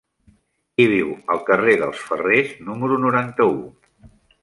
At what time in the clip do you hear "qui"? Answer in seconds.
0.77-0.87